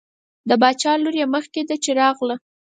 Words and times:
د 0.49 0.51
باچا 0.61 0.91
لور 1.03 1.15
یې 1.21 1.25
مخکې 1.35 1.61
ده 1.67 1.75
چې 1.83 1.91
راغله. 2.01 2.35